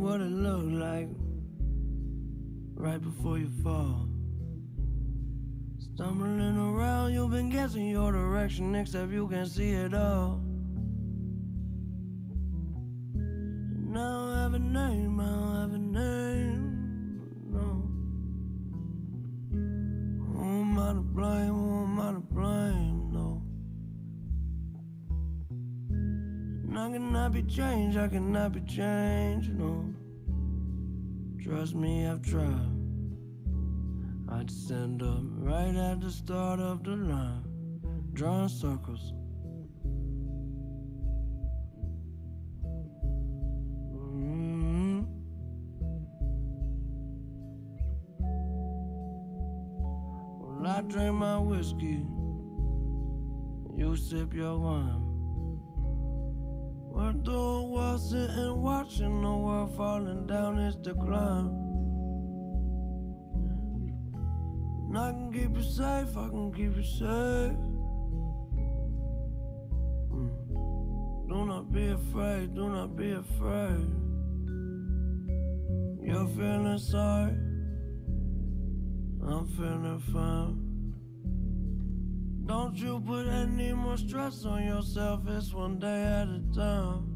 [0.00, 1.08] What it looked like
[2.74, 4.08] right before you fall.
[5.78, 10.39] Stumbling around, you've been guessing your direction, except you can see it all.
[28.00, 29.84] I cannot be changed, no.
[31.38, 32.72] Trust me, I've tried.
[34.30, 37.44] I'd stand up right at the start of the line,
[38.14, 39.12] drawing circles.
[43.92, 45.06] Mhm.
[50.38, 52.06] Well, I drink my whiskey,
[53.76, 55.09] you sip your wine.
[58.10, 61.46] Sitting watching the world falling down its decline.
[64.88, 67.56] And I can keep you safe, I can keep you safe.
[70.10, 71.28] Mm.
[71.28, 73.86] Do not be afraid, do not be afraid.
[76.02, 77.36] You're feeling sorry,
[79.22, 80.66] I'm feeling fine.
[82.46, 87.09] Don't you put any more stress on yourself, it's one day at a time.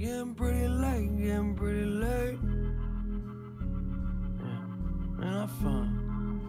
[0.00, 2.38] Getting pretty late, getting pretty late.
[4.40, 6.40] Yeah, and I find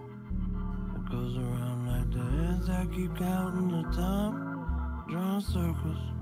[0.95, 6.21] it goes around like that as I keep counting the time, drawing circles.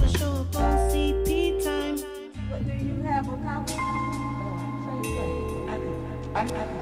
[0.00, 1.98] never show up on CP time.
[2.48, 3.74] What do you have on copy?
[3.76, 3.82] Oh,
[5.68, 6.77] I, I, I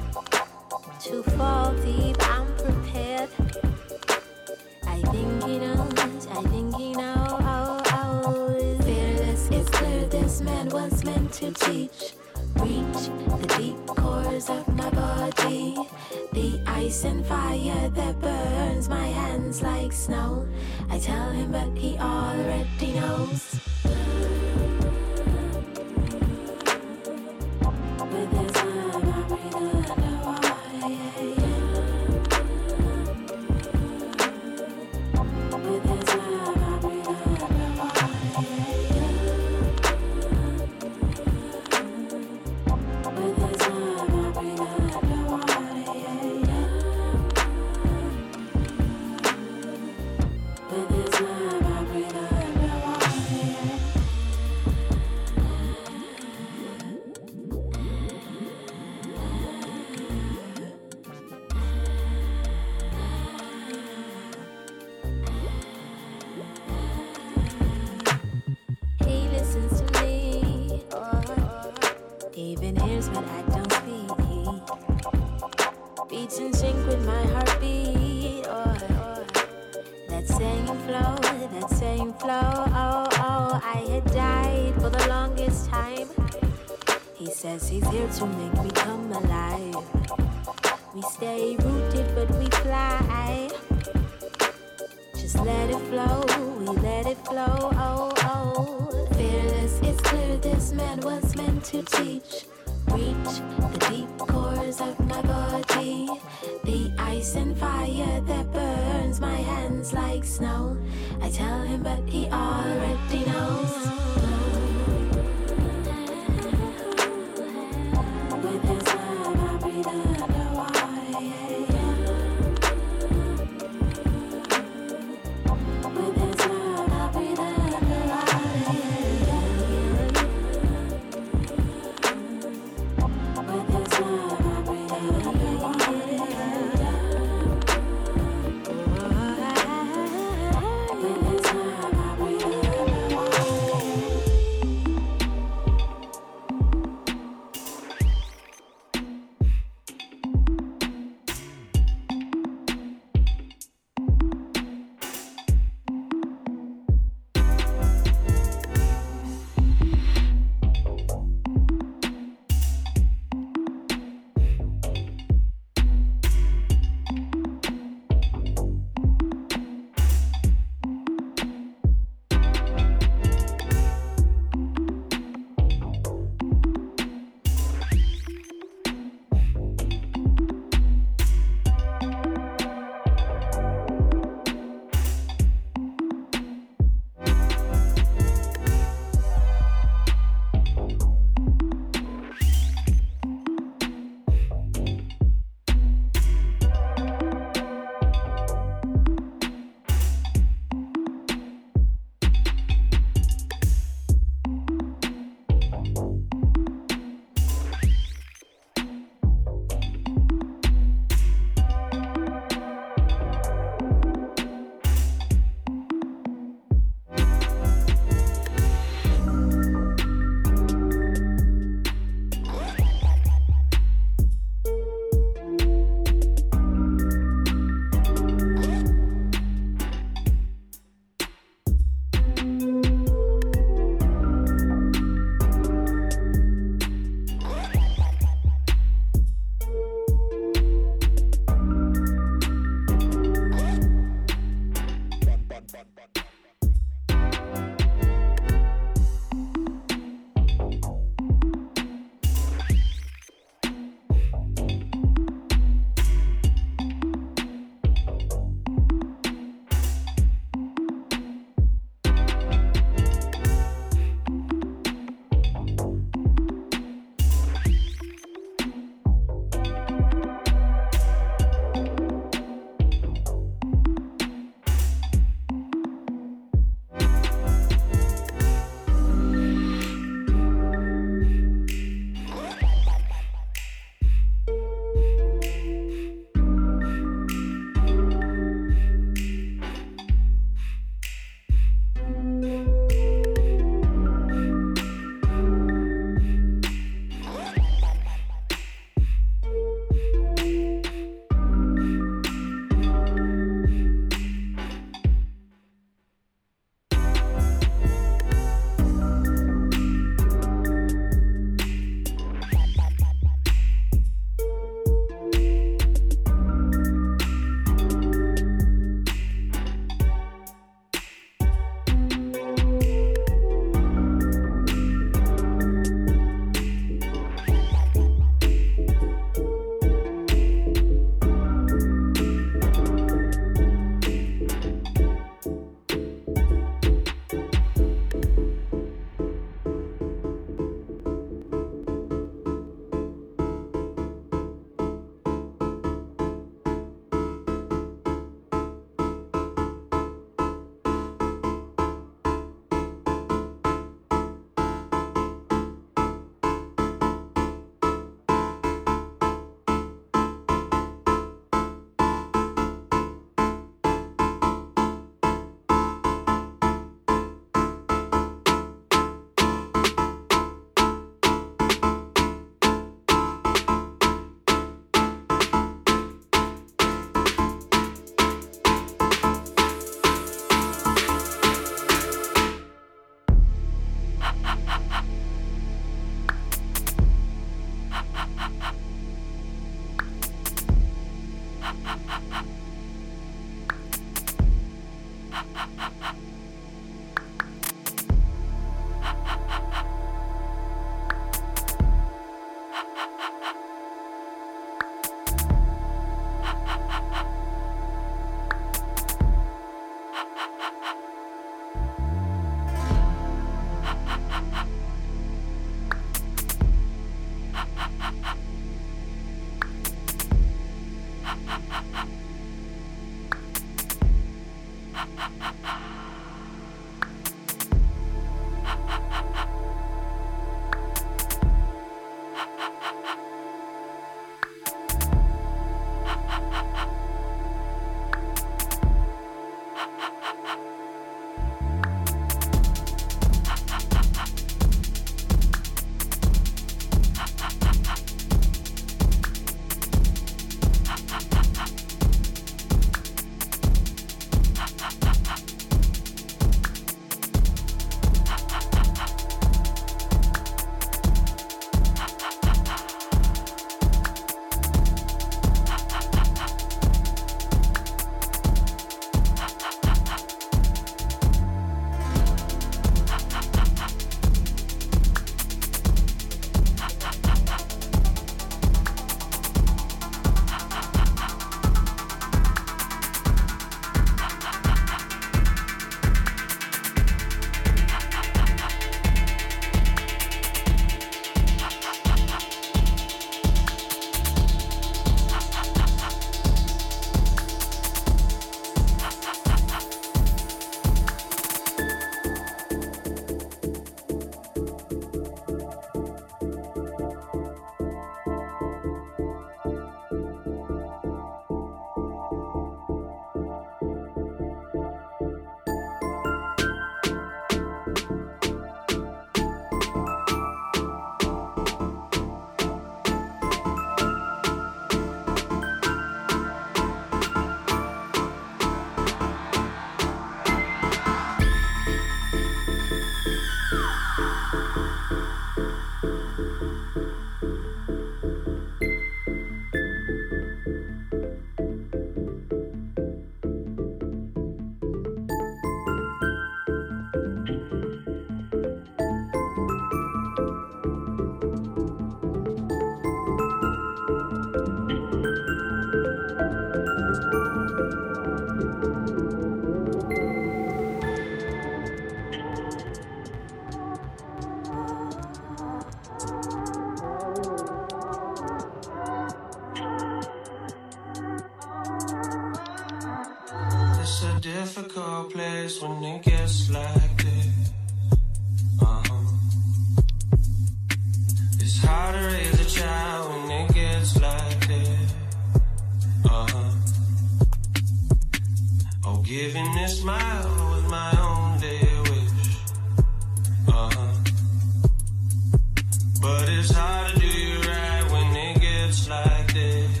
[596.72, 600.00] Hard to do you right when it gets like this.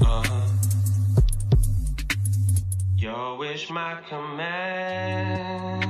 [0.00, 0.46] Uh huh.
[2.96, 5.84] Your wish, my command.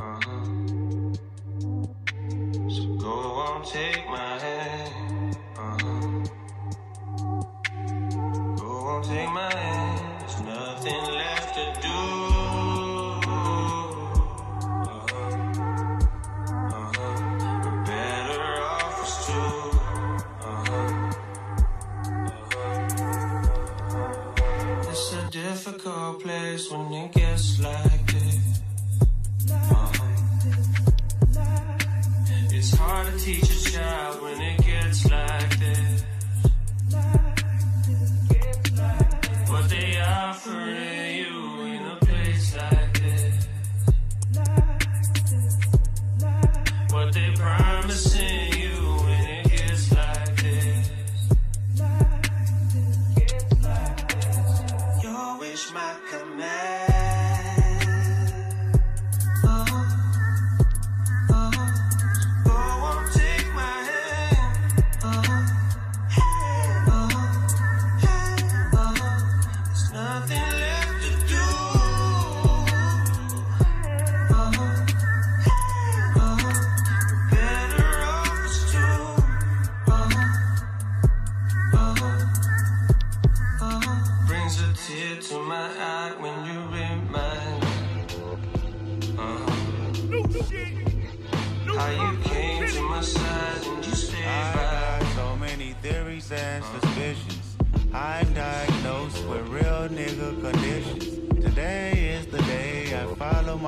[0.00, 0.44] Uh huh.
[2.68, 3.12] So go
[3.46, 4.09] on, take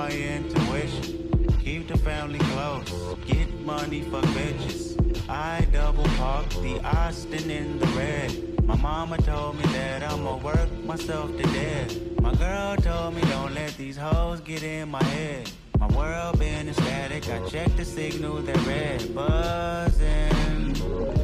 [0.02, 1.48] my intuition.
[1.62, 2.90] Keep the family close,
[3.24, 4.82] get money for bitches.
[5.28, 8.30] I double park the Aston in the red.
[8.64, 11.90] My mama told me that I'ma work myself to death.
[12.20, 15.48] My girl told me don't let these hoes get in my head.
[15.78, 17.28] My world been ecstatic.
[17.28, 20.74] I checked the signal, they're red buzzing.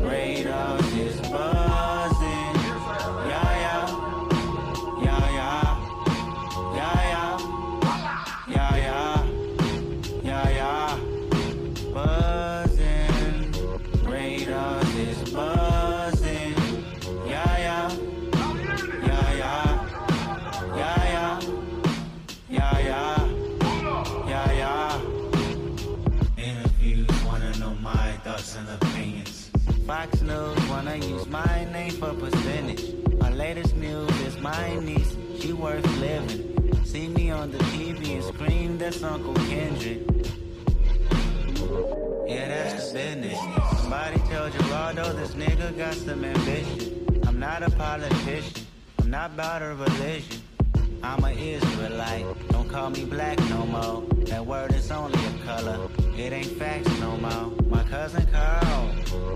[0.09, 2.07] Radars is buzzing.
[38.49, 40.01] That's Uncle Kendrick.
[42.26, 43.38] Yeah, that's the business.
[43.80, 47.22] Somebody tell Geraldo this nigga got some ambition.
[47.26, 48.66] I'm not a politician,
[48.99, 50.40] I'm not about a religion.
[51.03, 54.05] I'm a Israelite, don't call me black no more.
[54.24, 57.53] That word is only a color, it ain't facts no more.
[57.68, 58.94] My cousin Carl,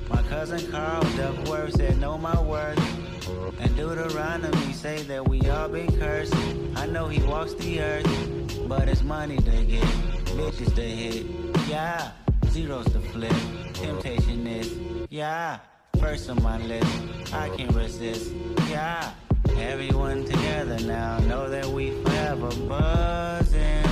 [0.08, 3.11] my cousin Carl Duckworth said know my worth.
[3.28, 6.34] And Deuteronomy say that we all been cursed.
[6.76, 9.84] I know he walks the earth, but it's money they get,
[10.36, 11.26] bitches they hit.
[11.68, 12.10] Yeah,
[12.46, 13.32] zeros to flip,
[13.74, 14.76] temptation is,
[15.10, 15.58] yeah.
[16.00, 18.32] First on my list, I can't resist,
[18.68, 19.12] yeah.
[19.56, 23.91] Everyone together now, know that we forever buzzing.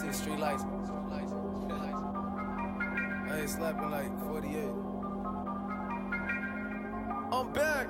[0.00, 0.64] See street lights.
[3.30, 4.56] I ain't slapping like 48.
[7.30, 7.86] I'm back.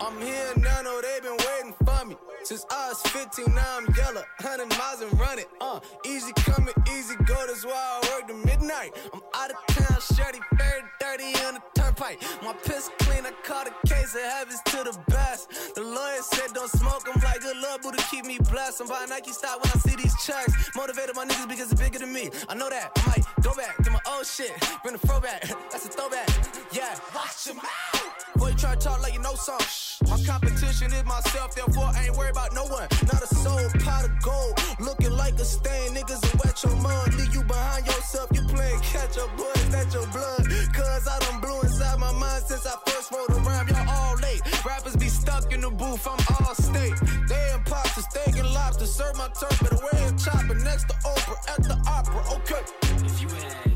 [0.00, 2.16] I'm here now, no, they been waiting for me.
[2.44, 4.22] Since I was 15, now I'm yellow.
[4.42, 5.46] 100 miles and running.
[5.60, 8.96] Uh, easy coming, easy go, that's why I work to midnight.
[9.12, 11.62] I'm out of town, shirty, very dirty on the
[12.02, 12.42] turnpike.
[12.42, 15.74] My piss clean, I caught a case of heavens to the best.
[15.74, 18.80] The lawyer said don't smoke, I'm like, good love, Buddha, keep me blessed.
[18.80, 20.70] I'm buying Nike stock when I see these checks.
[20.76, 22.30] Motivated my niggas because it's bigger than me.
[22.48, 22.92] I know that.
[22.96, 25.42] I might go back to my old shit, bring the throwback.
[25.70, 26.28] That's a throwback.
[26.72, 28.21] Yeah, watch your mouth.
[28.36, 29.66] Boy, you try to talk like you know something.
[30.08, 32.88] My competition is myself, therefore I ain't worried about no one.
[33.12, 34.58] Not a soul, pot of gold.
[34.80, 37.14] Looking like a stain, niggas will wet your mud.
[37.14, 40.48] Leave you behind yourself, you playing catch up, boy, is that your blood?
[40.74, 43.68] Cause I done blew inside my mind since I first wrote a rhyme.
[43.68, 44.42] Y'all all late.
[44.64, 46.94] Rappers be stuck in the booth, I'm all state.
[47.28, 48.86] They imposters, steak and lobster.
[48.86, 52.22] Serve my turf, but away and chopper next to Oprah at the opera.
[52.36, 52.62] Okay.
[53.04, 53.71] If you had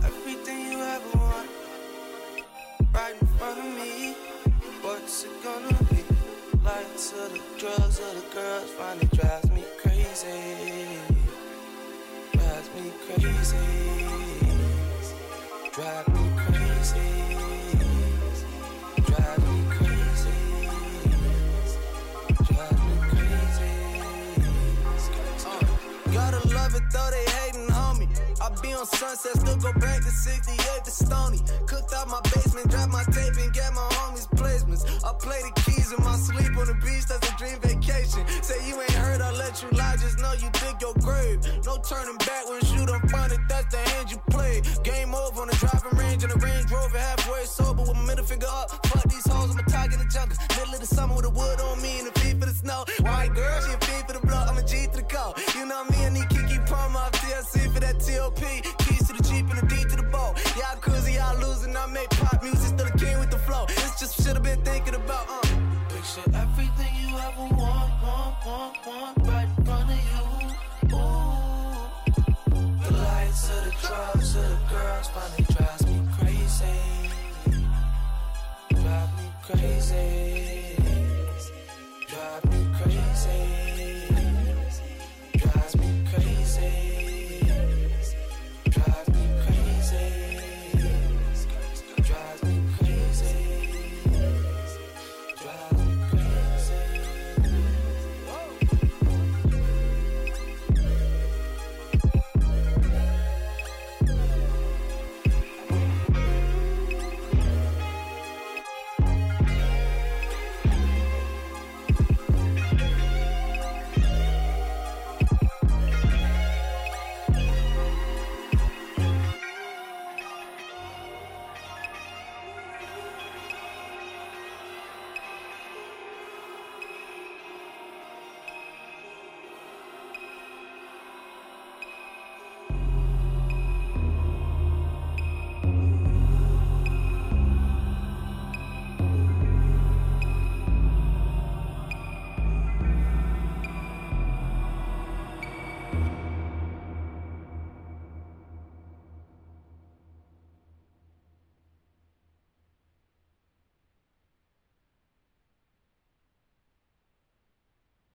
[6.97, 10.99] Lights or the drugs or the girls finally drives me crazy.
[12.33, 13.57] Drives me crazy.
[15.73, 17.11] Drive me crazy.
[19.05, 20.39] Drive me crazy.
[22.45, 23.75] Drive me crazy.
[25.45, 27.36] Uh, gotta love it though they.
[28.47, 31.43] I be on sunset, still go back to 68 to Stony.
[31.67, 34.87] Cooked out my basement, drop my tape and get my homies placements.
[35.03, 38.23] I play the keys in my sleep on the beach, that's a dream vacation.
[38.47, 41.43] Say you ain't heard, I let you lie, just know you dig your grave.
[41.67, 44.63] No turning back when you done find it, that's the hand you play.
[44.85, 48.25] Game over on the driving range in the Range Rover, halfway sober with my middle
[48.25, 48.71] finger up.
[48.87, 49.66] Fuck these hoes, I'm